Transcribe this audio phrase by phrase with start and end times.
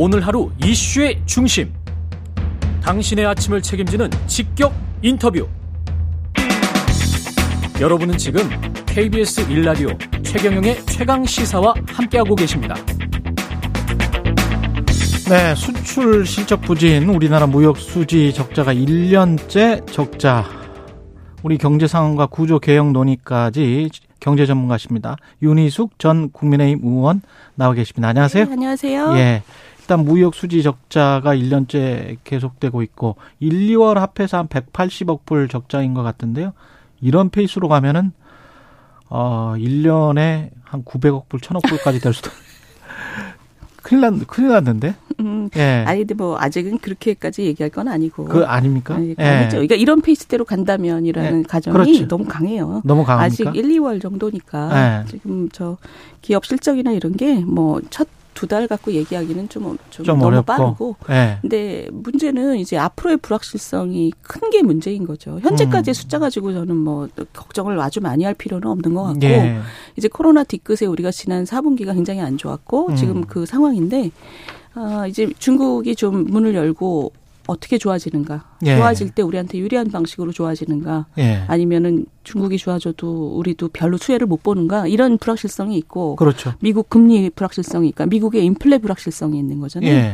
[0.00, 1.74] 오늘 하루 이슈의 중심.
[2.84, 4.72] 당신의 아침을 책임지는 직격
[5.02, 5.48] 인터뷰.
[7.80, 8.48] 여러분은 지금
[8.86, 12.76] KBS 1라디오 최경영의 최강 시사와 함께하고 계십니다.
[15.28, 20.44] 네, 수출 실적 부진, 우리나라 무역 수지 적자가 1년째 적자.
[21.42, 23.90] 우리 경제 상황과 구조 개혁 논의까지
[24.20, 25.16] 경제 전문가십니다.
[25.42, 27.20] 윤희숙 전 국민의힘 의원
[27.56, 28.06] 나와 계십니다.
[28.06, 28.44] 안녕하세요.
[28.44, 29.14] 네, 안녕하세요.
[29.16, 29.42] 예.
[29.88, 36.02] 일단 무역 수지 적자가 1년째 계속되고 있고 1, 2월 합해서 한 180억 불 적자인 것
[36.02, 36.52] 같은데요.
[37.00, 38.12] 이런 페이스로 가면은
[39.08, 42.30] 어 1년에 한 900억 불, 1000억 불까지 될 수도
[43.82, 44.94] 큰일 났, 큰일 났는데?
[45.20, 45.84] 음, 예.
[45.86, 48.26] 아니, 근데 뭐, 아직은 그렇게까지 얘기할 건 아니고.
[48.26, 48.96] 그, 아닙니까?
[48.96, 49.24] 아니, 예.
[49.24, 49.56] 아니죠.
[49.56, 51.42] 그러니까 이런 페이스대로 간다면이라는 예.
[51.44, 52.06] 가정이 그렇지.
[52.08, 52.82] 너무 강해요.
[52.84, 53.50] 너무 강합니까?
[53.50, 55.04] 아직 1, 2월 정도니까.
[55.06, 55.10] 예.
[55.10, 55.78] 지금 저
[56.20, 58.06] 기업 실적이나 이런 게 뭐, 첫
[58.38, 60.46] 두 달 갖고 얘기하기는 좀, 좀, 좀 너무 어렵고.
[60.46, 60.96] 빠르고.
[61.08, 61.38] 네.
[61.42, 65.40] 근데 문제는 이제 앞으로의 불확실성이 큰 게 문제인 거죠.
[65.42, 65.94] 현재까지의 음.
[65.94, 69.60] 숫자 가지고 저는 뭐 걱정을 아주 많이 할 필요는 없는 것 같고 네.
[69.96, 72.96] 이제 코로나 뒤끝에 우리가 지난 4분기가 굉장히 안 좋았고 음.
[72.96, 74.10] 지금 그 상황인데
[74.74, 77.12] 아, 이제 중국이 좀 문을 열고
[77.48, 78.44] 어떻게 좋아지는가?
[78.66, 78.76] 예.
[78.76, 81.06] 좋아질 때 우리한테 유리한 방식으로 좋아지는가?
[81.18, 81.44] 예.
[81.46, 84.86] 아니면은 중국이 좋아져도 우리도 별로 수혜를 못 보는가?
[84.86, 86.52] 이런 불확실성이 있고, 그렇죠.
[86.60, 89.90] 미국 금리 불확실성이, 그러니까 미국의 인플레 불확실성이 있는 거잖아요.
[89.90, 90.12] 예.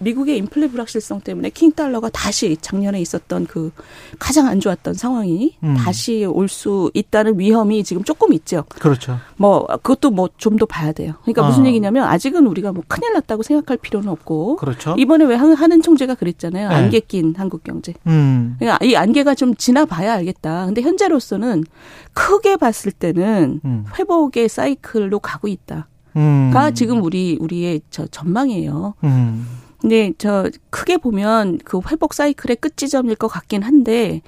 [0.00, 3.70] 미국의 인플레 불확실성 때문에 킹 달러가 다시 작년에 있었던 그
[4.18, 5.74] 가장 안 좋았던 상황이 음.
[5.76, 8.64] 다시 올 수 있다는 위험이 지금 조금 있죠.
[8.68, 9.18] 그렇죠.
[9.36, 11.14] 뭐 그것도 뭐 좀 더 봐야 돼요.
[11.22, 11.48] 그러니까 어.
[11.48, 14.94] 무슨 얘기냐면 아직은 우리가 뭐 큰일 났다고 생각할 필요는 없고, 그렇죠.
[14.98, 16.68] 이번에 왜 하는 총재가 그랬잖아요.
[16.68, 16.74] 네.
[16.74, 17.73] 안개 낀 한국 경제.
[18.06, 18.56] 음.
[18.58, 20.66] 그러니까 이 안개가 좀 지나봐야 알겠다.
[20.66, 21.64] 근데 현재로서는
[22.12, 23.84] 크게 봤을 때는 음.
[23.98, 25.88] 회복의 사이클로 가고 있다.
[26.16, 26.50] 음.
[26.52, 28.94] 가 지금 우리 우리의 저 전망이에요.
[29.04, 29.46] 음.
[29.80, 34.22] 근데 저 크게 보면 그 회복 사이클의 끝 지점일 것 같긴 한데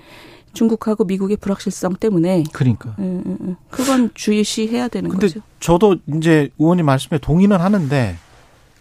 [0.52, 5.40] 중국하고 미국의 불확실성 때문에 그러니까 음, 음, 그건 주의시해야 되는 근데 거죠.
[5.60, 8.16] 저도 이제 의원님 말씀에 동의는 하는데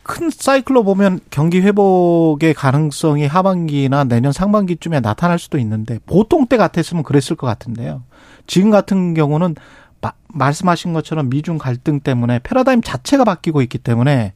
[0.08, 7.02] 큰 사이클로 보면 경기 회복의 가능성이 하반기나 내년 상반기쯤에 나타날 수도 있는데 보통 때 같았으면
[7.02, 8.04] 그랬을 것 같은데요.
[8.46, 9.56] 지금 같은 경우는
[10.02, 14.34] 마, 말씀하신 것처럼 미중 갈등 때문에 패러다임 자체가 바뀌고 있기 때문에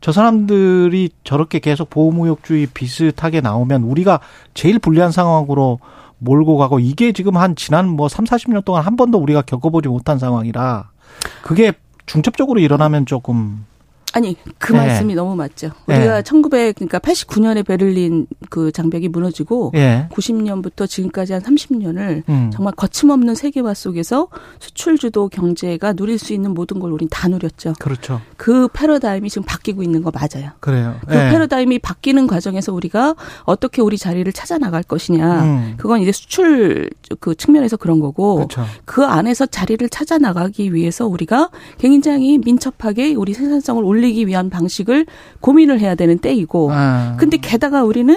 [0.00, 4.20] 저 사람들이 저렇게 계속 보호무역주의 비슷하게 나오면 우리가
[4.54, 5.80] 제일 불리한 상황으로
[6.18, 10.20] 몰고 가고 이게 지금 한 지난 뭐 3, 40년 동안 한 번도 우리가 겪어보지 못한
[10.20, 10.90] 상황이라
[11.42, 11.72] 그게
[12.06, 13.64] 중첩적으로 일어나면 조금
[14.12, 14.78] 아니 그 네.
[14.78, 15.70] 말씀이 너무 맞죠.
[15.86, 16.22] 우리가 네.
[16.22, 20.08] 1900 그러니까 89년에 베를린 그 장벽이 무너지고 네.
[20.10, 22.50] 90년부터 지금까지 한 30년을 음.
[22.52, 24.28] 정말 거침없는 세계화 속에서
[24.58, 27.74] 수출 주도 경제가 누릴 수 있는 모든 걸 우린 다 누렸죠.
[27.78, 28.20] 그렇죠.
[28.36, 30.50] 그 패러다임이 지금 바뀌고 있는 거 맞아요.
[30.60, 30.96] 그래요.
[31.06, 31.30] 그 네.
[31.30, 35.42] 패러다임이 바뀌는 과정에서 우리가 어떻게 우리 자리를 찾아 나갈 것이냐.
[35.42, 35.74] 음.
[35.76, 36.90] 그건 이제 수출
[37.20, 38.64] 그 측면에서 그런 거고 그렇죠.
[38.84, 45.06] 그 안에서 자리를 찾아 나가기 위해서 우리가 굉장히 민첩하게 우리 생산성을 올리 올리기 위한 방식을
[45.40, 46.70] 고민을 해야 되는 때이고.
[46.72, 47.16] 아.
[47.18, 48.16] 근데 게다가 우리는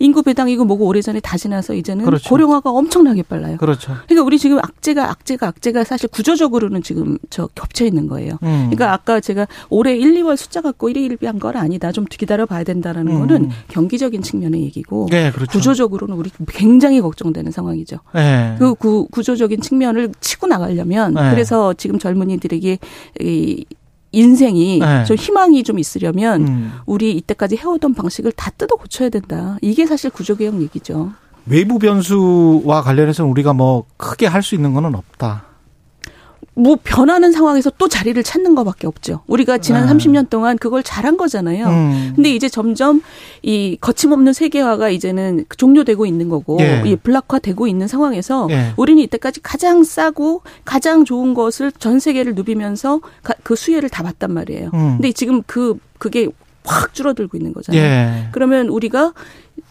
[0.00, 2.28] 인구 배당이고 뭐고 오래전에 다 지나서 이제는 그렇죠.
[2.28, 3.56] 고령화가 엄청나게 빨라요.
[3.56, 3.96] 그렇죠.
[4.06, 8.34] 그러니까 우리 지금 악재가 악재가 악재가 사실 구조적으로는 지금 저 겹쳐 있는 거예요.
[8.44, 8.70] 음.
[8.70, 11.90] 그러니까 아까 제가 올해 1, 2월 숫자 갖고 1위일비한 건 아니다.
[11.90, 13.18] 좀 기다려 봐야 된다라는 음.
[13.18, 15.50] 거는 경기적인 측면의 얘기고 네, 그렇죠.
[15.50, 17.98] 구조적으로는 우리 굉장히 걱정되는 상황이죠.
[18.14, 18.54] 네.
[18.56, 21.30] 그 구, 구조적인 측면을 치고 나가려면 네.
[21.30, 22.78] 그래서 지금 젊은이들에게
[23.20, 23.64] 이
[24.12, 25.04] 인생이 네.
[25.04, 26.72] 좀 희망이 좀 있으려면 음.
[26.86, 29.56] 우리 이때까지 해오던 방식을 다 뜯어 고쳐야 된다.
[29.62, 31.12] 이게 사실 구조개혁 얘기죠.
[31.46, 35.44] 외부 변수와 관련해서는 우리가 뭐 크게 할 수 있는 거는 없다.
[36.58, 39.20] 뭐 변하는 상황에서 또 자리를 찾는 것밖에 없죠.
[39.28, 39.92] 우리가 지난 네.
[39.92, 41.66] 30년 동안 그걸 잘한 거잖아요.
[41.68, 42.12] 음.
[42.16, 43.00] 근데 이제 점점
[43.42, 46.82] 이 거침없는 세계화가 이제는 종료되고 있는 거고 예.
[46.84, 48.72] 이 블락화되고 있는 상황에서 예.
[48.76, 53.00] 우리는 이때까지 가장 싸고 가장 좋은 것을 전 세계를 누비면서
[53.44, 54.70] 그 수혜를 다 봤단 말이에요.
[54.74, 54.96] 음.
[54.96, 56.28] 근데 지금 그 그게
[56.64, 57.80] 확 줄어들고 있는 거잖아요.
[57.80, 58.28] 예.
[58.32, 59.12] 그러면 우리가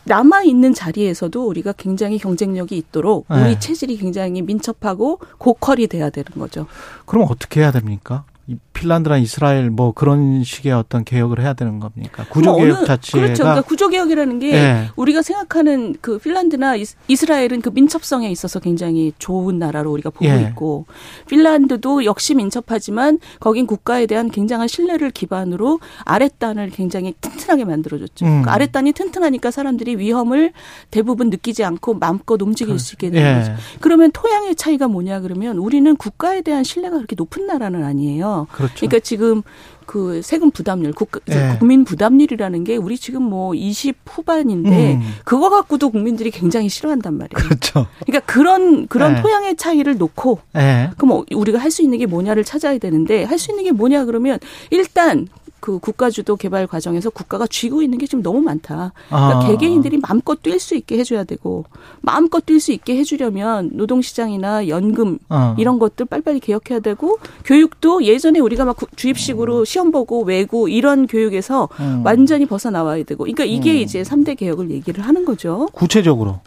[0.03, 3.59] 남아 있는 자리에서도 우리가 굉장히 경쟁력이 있도록 우리 네.
[3.59, 6.67] 체질이 굉장히 민첩하고 고퀄이 돼야 되는 거죠.
[7.05, 8.23] 그럼 어떻게 해야 됩니까?
[8.71, 12.25] 핀란드나 이스라엘 뭐 그런 식의 어떤 개혁을 해야 되는 겁니까?
[12.29, 13.43] 구조개혁 뭐 자체가 그렇죠.
[13.43, 14.89] 그러니까 구조개혁이라는 게 네.
[14.95, 16.75] 우리가 생각하는 그 핀란드나
[17.07, 20.43] 이스라엘은 그 민첩성에 있어서 굉장히 좋은 나라로 우리가 보고 네.
[20.43, 20.85] 있고
[21.27, 28.25] 핀란드도 역시 민첩하지만 거긴 국가에 대한 굉장한 신뢰를 기반으로 아랫단을 굉장히 튼튼하게 만들어줬죠.
[28.25, 28.41] 음.
[28.43, 30.53] 그 아랫단이 튼튼하니까 사람들이 위험을
[30.91, 33.39] 대부분 느끼지 않고 마음껏 움직일 그, 수 있게 되는 예.
[33.39, 33.53] 거죠.
[33.81, 38.36] 그러면 토양의 차이가 뭐냐 그러면 우리는 국가에 대한 신뢰가 그렇게 높은 나라는 아니에요.
[38.51, 38.73] 그렇죠.
[38.75, 39.41] 그러니까 지금
[39.85, 41.55] 그 세금 부담률, 국, 네.
[41.59, 45.13] 국민 부담률이라는 게 우리 지금 뭐 20 후반인데 음.
[45.23, 47.29] 그거 갖고도 국민들이 굉장히 싫어한단 말이에요.
[47.33, 47.87] 그렇죠.
[48.05, 49.21] 그러니까 그런 그런 네.
[49.21, 50.89] 토양의 차이를 놓고 네.
[50.97, 54.39] 그럼 우리가 할 수 있는 게 뭐냐를 찾아야 되는데 할 수 있는 게 뭐냐 그러면
[54.71, 55.27] 일단
[55.67, 58.93] 그 국가주도 개발 과정에서 국가가 쥐고 있는 게 지금 너무 많다.
[59.09, 59.47] 그러니까 아.
[59.47, 61.65] 개개인들이 마음껏 뛸 수 있게 해줘야 되고
[61.99, 65.55] 마음껏 뛸 수 있게 해주려면 노동시장이나 연금 아.
[65.57, 69.65] 이런 것들 빨리빨리 개혁해야 되고 교육도 예전에 우리가 막 주입식으로 음.
[69.65, 72.01] 시험 보고 외고 이런 교육에서 음.
[72.05, 73.77] 완전히 벗어나와야 되고 그러니까 이게 음.
[73.79, 75.67] 이제 3대 개혁을 얘기를 하는 거죠.
[75.73, 76.39] 구체적으로.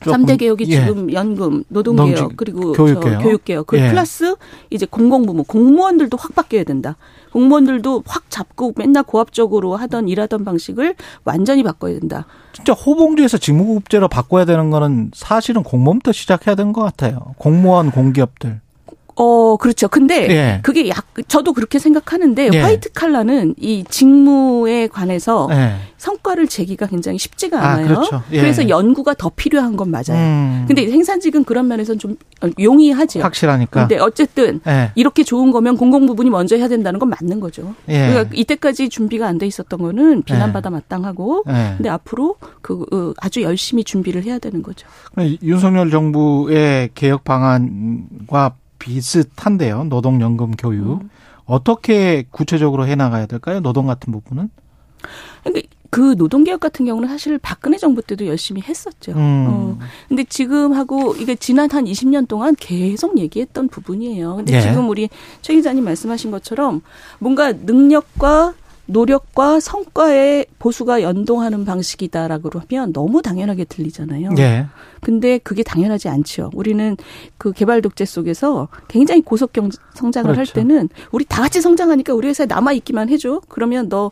[0.00, 0.80] 3대 개혁이 예.
[0.80, 3.66] 지금 연금, 노동개혁, 그리고 교육개혁, 교육개혁.
[3.66, 3.88] 그 예.
[3.90, 4.36] 플러스
[4.70, 6.96] 이제 공공부문, 공무원들도 확 바뀌어야 된다.
[7.32, 10.94] 공무원들도 확 잡고 맨날 고압적으로 하던 일하던 방식을
[11.24, 12.26] 완전히 바꿔야 된다.
[12.52, 17.34] 진짜 호봉제에서 직무급제로 바꿔야 되는 거는 사실은 공무원부터 시작해야 되는 것 같아요.
[17.36, 18.60] 공무원, 공기업들.
[19.16, 19.88] 어, 그렇죠.
[19.88, 20.60] 근데 예.
[20.62, 22.60] 그게 약 저도 그렇게 생각하는데 예.
[22.60, 25.74] 화이트 칼라는 이 직무에 관해서 예.
[25.96, 27.84] 성과를 재기가 굉장히 쉽지가 아, 않아요.
[27.84, 28.22] 아, 그렇죠.
[28.30, 30.12] 그래서 연구가 더 필요한 건 맞아요.
[30.12, 30.64] 음.
[30.68, 32.16] 근데 생산직은 그런 면에서는 좀
[32.60, 33.20] 용이하죠.
[33.20, 33.80] 확실하니까.
[33.88, 34.60] 근데 어쨌든
[34.94, 37.74] 이렇게 좋은 거면 공공 부분이 먼저 해야 된다는 건 맞는 거죠.
[37.86, 43.84] 그러니까 이때까지 준비가 안 돼 있었던 거는 비난받아 마땅하고 근데 앞으로 그 어, 아주 열심히
[43.84, 44.86] 준비를 해야 되는 거죠.
[45.42, 49.84] 윤석열 정부의 개혁 방안과 비슷한데요.
[49.84, 51.02] 노동연금 교육.
[51.02, 51.10] 음.
[51.44, 53.60] 어떻게 구체적으로 해나가야 될까요?
[53.60, 54.50] 노동 같은 부분은?
[55.44, 59.12] 그러니까 그 노동개혁 같은 경우는 사실 박근혜 정부 때도 열심히 했었죠.
[59.12, 59.46] 음.
[59.48, 59.78] 어.
[60.08, 64.36] 근데 지금 하고 이게 지난 한 20년 동안 계속 얘기했던 부분이에요.
[64.36, 64.60] 근데 예.
[64.60, 65.08] 지금 우리
[65.42, 66.82] 최 기자님 말씀하신 것처럼
[67.18, 68.54] 뭔가 능력과
[68.86, 74.30] 노력과 성과의 보수가 연동하는 방식이다라고 하면 너무 당연하게 들리잖아요.
[74.38, 74.66] 예.
[75.00, 76.50] 근데 그게 당연하지 않죠.
[76.54, 76.96] 우리는
[77.38, 80.50] 그 개발 독재 속에서 굉장히 고속 경 성장을 그렇죠.
[80.50, 83.40] 할 때는 우리 다 같이 성장하니까 우리 회사에 남아 있기만 해줘.
[83.48, 84.10] 그러면 너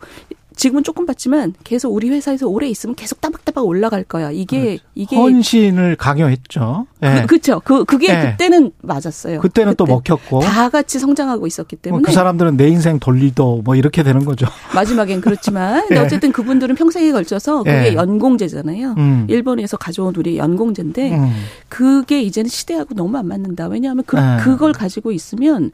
[0.56, 4.30] 지금은 조금 받지만 계속 우리 회사에서 오래 있으면 계속 따박따박 올라갈 거야.
[4.30, 4.84] 이게 그렇죠.
[4.94, 6.86] 이게 헌신을 강요했죠.
[7.00, 7.20] 네.
[7.22, 7.60] 그, 그렇죠.
[7.64, 8.30] 그 그게 네.
[8.30, 9.40] 그때는 맞았어요.
[9.40, 13.74] 그때는 그때 또 먹혔고 다 같이 성장하고 있었기 때문에 그 사람들은 내 인생 돌리도 뭐
[13.74, 14.46] 이렇게 되는 거죠.
[14.74, 15.98] 마지막엔 그렇지만 네.
[15.98, 17.94] 어쨌든 그분들은 평생에 걸쳐서 그게 네.
[17.94, 18.94] 연공제잖아요.
[18.96, 19.26] 음.
[19.28, 21.32] 일본에서 가져온 우리 연공제인데 음.
[21.68, 23.66] 그게 이제는 시대하고 너무 안 맞는다.
[23.66, 24.36] 왜냐하면 그 네.
[24.40, 25.72] 그걸 가지고 있으면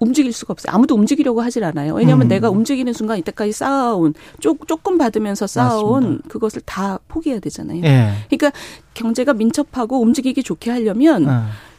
[0.00, 0.74] 움직일 수가 없어요.
[0.74, 1.94] 아무도 움직이려고 하질 않아요.
[1.94, 2.28] 왜냐하면 음.
[2.28, 6.28] 내가 움직이는 순간 이때까지 쌓아온 쪼, 조금 받으면서 쌓아온 맞습니다.
[6.28, 7.82] 그것을 다 포기해야 되잖아요.
[7.84, 8.12] 예.
[8.28, 8.58] 그러니까
[8.94, 11.30] 경제가 민첩하고 움직이기 좋게 하려면 예.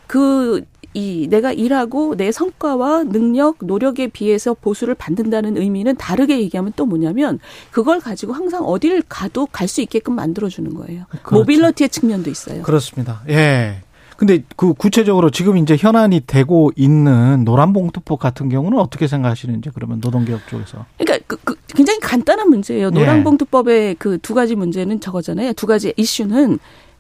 [0.08, 0.64] 그,
[0.94, 7.40] 이, 내가 일하고 내 성과와 능력, 노력에 비해서 보수를 받는다는 의미는 다르게 얘기하면 또 뭐냐면
[7.72, 11.06] 그걸 가지고 항상 어디를 가도 갈 수 있게끔 만들어 주는 거예요.
[11.24, 11.36] 그렇죠.
[11.36, 12.62] 모빌러티의 측면도 있어요.
[12.64, 13.22] 그렇습니다.
[13.30, 13.82] 예.
[14.22, 20.48] 근데 그 구체적으로 지금 이제 현안이 되고 있는 노란봉투법 같은 경우는 어떻게 생각하시는지 그러면 노동개혁
[20.48, 20.86] 쪽에서.
[21.00, 22.92] 그러니까 그, 그 굉장히 간단한 문제예요.
[22.92, 23.00] 네.
[23.00, 25.54] 노란봉투법의 그 두 가지 문제는 저거잖아요.
[25.54, 26.60] 두 가지 이슈는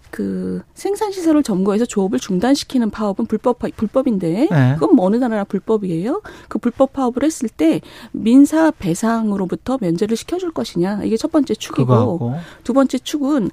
[0.09, 4.73] 그 생산 시설을 점거해서 조업을 중단시키는 파업은 불법 불법인데 네.
[4.73, 6.23] 그건 뭐 어느 나라나 불법이에요.
[6.47, 7.81] 그 불법 파업을 했을 때
[8.13, 12.33] 민사 배상으로부터 면제를 시켜줄 것이냐 이게 첫 번째 축이고
[12.63, 13.51] 두 번째 축은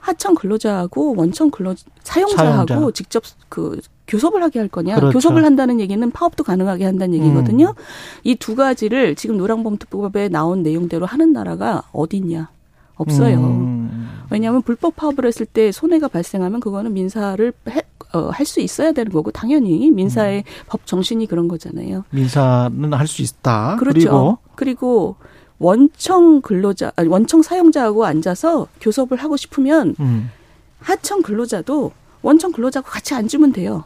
[0.00, 2.90] 하청 근로자하고 원청 근로 사용자하고 사용자.
[2.94, 4.96] 직접 그 교섭을 하게 할 거냐.
[4.96, 5.12] 그렇죠.
[5.12, 7.74] 교섭을 한다는 얘기는 파업도 가능하게 한다는 얘기거든요.
[7.76, 7.82] 음.
[8.24, 12.48] 이두 가지를 지금 노랑범특법에 나온 내용대로 하는 나라가 어디 있냐.
[12.96, 13.38] 없어요.
[13.38, 14.08] 음.
[14.30, 17.52] 왜냐하면 불법 파업을 했을 때 손해가 발생하면 그거는 민사를
[18.12, 20.64] 어, 할 수 있어야 되는 거고 당연히 민사의 음.
[20.66, 22.04] 법 정신이 그런 거잖아요.
[22.10, 23.76] 민사는 할 수 있다.
[23.78, 23.98] 그렇죠.
[23.98, 25.16] 그리고, 그리고
[25.60, 30.30] 원청 근로자 아니 원청 사용자하고 앉아서 교섭을 하고 싶으면 음.
[30.80, 33.84] 하청 근로자도 원청 근로자하고 같이 앉으면 돼요.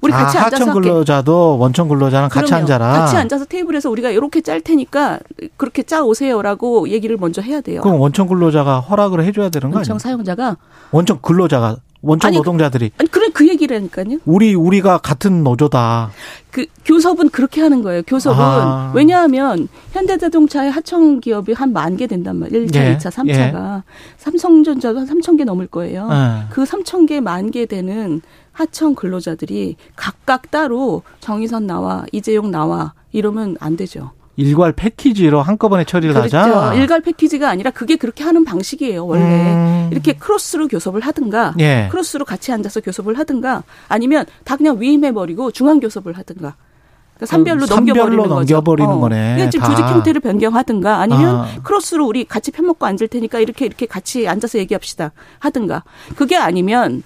[0.00, 2.62] 우리 같이 아, 앉아서 하청 근로자도 원청 근로자랑 같이 그럼요.
[2.62, 2.92] 앉아라.
[2.92, 5.20] 같이 앉아서 테이블에서 우리가 이렇게 짤 테니까
[5.58, 7.82] 그렇게 짜 오세요라고 얘기를 먼저 해야 돼요.
[7.82, 9.92] 그럼 원청 근로자가 허락을 해줘야 되는 거 아니에요?
[9.92, 10.56] 원청 사용자가
[10.90, 14.18] 원청 근로자가 원청 아니, 노동자들이 아니 그래 그 얘기라니까요.
[14.24, 16.10] 우리 우리가 같은 노조다.
[16.50, 18.02] 그 교섭은 그렇게 하는 거예요.
[18.06, 18.92] 교섭은 아.
[18.94, 22.66] 왜냐하면 현대자동차의 하청 기업이 한 만 개 된단 말이에요.
[22.66, 22.96] 1차, 예.
[22.96, 23.82] 2차, 3차가 예.
[24.16, 26.08] 삼성전자도 한 3천 개 넘을 거예요.
[26.10, 26.46] 예.
[26.50, 33.56] 그 3천 개 만 개 되는 하청 근로자들이 각각 따로 정의선 나와 이재용 나와 이러면
[33.60, 34.12] 안 되죠.
[34.40, 36.38] 일괄 패키지로 한꺼번에 처리를 그렇죠.
[36.38, 36.74] 하자.
[36.74, 39.06] 일괄 패키지가 아니라 그게 그렇게 하는 방식이에요.
[39.06, 39.88] 원래 음.
[39.92, 41.88] 이렇게 크로스로 교섭을 하든가, 예.
[41.90, 46.56] 크로스로 같이 앉아서 교섭을 하든가, 아니면 다 그냥 위임해 버리고 중앙 교섭을 하든가.
[47.14, 48.34] 그러니까 산별로 넘겨버리는 거죠.
[48.34, 48.98] 넘겨버리는 어.
[48.98, 49.34] 거네.
[49.34, 51.46] 그러니까 지금 조직 형태를 변경하든가 아니면 아.
[51.62, 55.84] 크로스로 우리 같이 편 먹고 앉을 테니까 이렇게 이렇게 같이 앉아서 얘기합시다 하든가.
[56.16, 57.02] 그게 아니면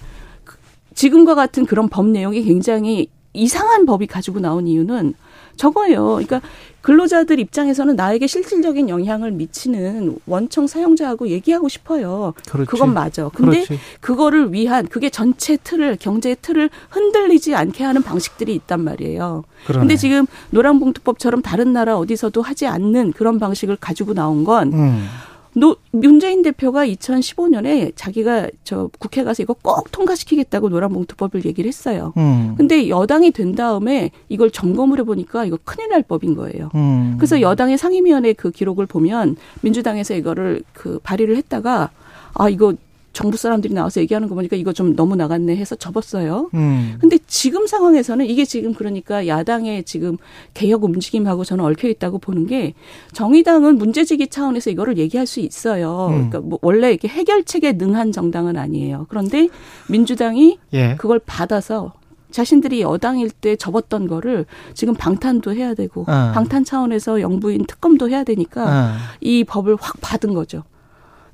[0.95, 5.15] 지금과 같은 그런 법 내용이 굉장히 이상한 법이 가지고 나온 이유는
[5.57, 6.05] 저거예요.
[6.05, 6.41] 그러니까
[6.85, 12.35] 근로자들 입장에서는 나에게 실질적인 영향을 미치는 원청 사용자하고 얘기하고 싶어요.
[12.47, 12.71] 그렇지.
[12.71, 13.31] 그건 맞아.
[13.31, 13.81] 근데 그렇지.
[14.01, 19.45] 그거를 위한 그게 전체 틀을 경제 틀을 흔들리지 않게 하는 방식들이 있단 말이에요.
[19.67, 19.81] 그러네.
[19.81, 25.07] 근데 지금 노란봉투법처럼 다른 나라 어디서도 하지 않는 그런 방식을 가지고 나온 건 음.
[25.55, 32.13] 노, 문재인 대표가 2015년에 자기가 저 국회 가서 이거 꼭 통과시키겠다고 노란봉투법을 얘기를 했어요.
[32.17, 32.55] 음.
[32.57, 36.71] 근데 여당이 된 다음에 이걸 점검을 해보니까 이거 큰일 날 법인 거예요.
[36.75, 37.15] 음.
[37.19, 41.91] 그래서 여당의 상임위원회 그 기록을 보면 민주당에서 이거를 그 발의를 했다가
[42.35, 42.75] 아 이거
[43.15, 46.51] 정부 사람들이 나와서 얘기하는 거 보니까 이거 좀 너무 나갔네 해서 접었어요.
[46.53, 46.97] 음.
[47.01, 50.19] 근데 지금 상황에서는 이게 지금 그러니까 야당의 지금
[50.53, 52.75] 개혁 움직임하고 저는 얽혀 있다고 보는 게
[53.13, 56.09] 정의당은 문제제기 차원에서 이거를 얘기할 수 있어요.
[56.09, 56.15] 음.
[56.15, 59.07] 그러니까 뭐 원래 이렇게 해결책에 능한 정당은 아니에요.
[59.09, 59.49] 그런데
[59.89, 60.97] 민주당이 예.
[60.97, 61.95] 그걸 받아서
[62.33, 64.45] 자신들이 여당일 때 접었던 거를
[64.75, 66.33] 지금 방탄도 해야 되고 어.
[66.35, 68.93] 방탄 차원에서 영부인 특검도 해야 되니까 어.
[69.21, 70.65] 이 법을 확 받은 거죠.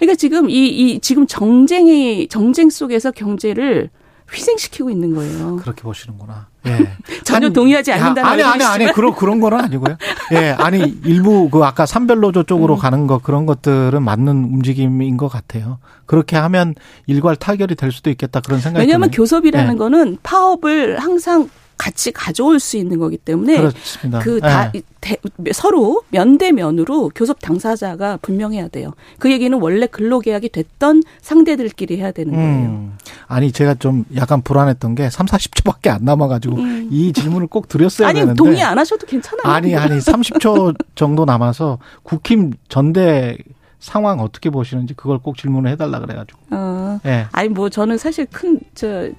[0.01, 3.91] 그러니까 지금 이, 이 지금 정쟁이 정쟁 속에서 경제를
[4.33, 5.57] 희생시키고 있는 거예요.
[5.57, 6.47] 그렇게 보시는구나.
[6.67, 6.89] 예.
[7.25, 9.97] 전혀 아니, 동의하지 않는다는 아니 아니 아니 그런 그런 거는 아니고요.
[10.33, 10.51] 예.
[10.51, 12.79] 아니 일부 그 아까 산별노조 쪽으로 음.
[12.79, 15.79] 가는 거 그런 것들은 맞는 움직임인 것 같아요.
[16.07, 16.75] 그렇게 하면
[17.07, 19.17] 일괄 타결이 될 수도 있겠다 그런 생각이 왜냐하면 드네요.
[19.17, 19.79] 교섭이라는 예.
[19.79, 21.51] 거는 파업을 항상
[21.81, 24.19] 같이 가져올 수 있는 거기 때문에 그렇습니다.
[24.19, 25.53] 그다 네.
[25.53, 28.93] 서로 면대면으로 교섭 당사자가 분명해야 돼요.
[29.19, 32.69] 그 얘기는 원래 근로계약이 됐던 상대들끼리 해야 되는 거예요.
[32.69, 32.99] 음.
[33.29, 36.89] 아니 제가 좀 약간 불안했던 게 3, 40초밖에 안 남아 가지고 음.
[36.91, 39.51] 이 질문을 꼭 드렸어야 아니, 되는데 동의 안 하셔도 괜찮아요.
[39.51, 43.39] 아니 아니 30초 정도 남아서 국힘 전대
[43.81, 46.39] 상황 어떻게 보시는지 그걸 꼭 질문을 해달라 그래가지고.
[46.51, 47.01] 어.
[47.07, 47.27] 예.
[47.33, 49.11] 아니 뭐 저는 사실 큰 저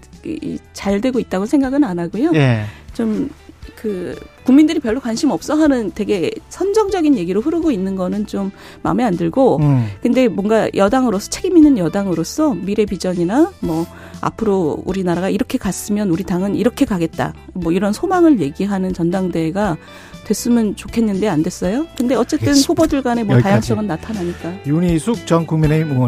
[0.73, 2.31] 잘 되고 있다고 생각은 안 하고요.
[2.35, 2.63] 예.
[2.93, 8.51] 좀그 국민들이 별로 관심 없어 하는 되게 선정적인 얘기로 흐르고 있는 거는 좀
[8.83, 9.87] 마음에 안 들고 음.
[10.01, 13.85] 근데 뭔가 여당으로서 책임 있는 여당으로서 미래 비전이나 뭐
[14.21, 19.77] 앞으로 우리나라가 이렇게 갔으면 우리 당은 이렇게 가겠다 뭐 이런 소망을 얘기하는 전당대회가
[20.31, 21.85] 됐으면 좋겠는데 안 됐어요.
[21.97, 22.53] 근데 어쨌든.
[22.55, 24.53] 후보들 간의 뭐 다양성은 나타나니까.
[24.65, 25.99] 윤희숙 전 국민의힘 의원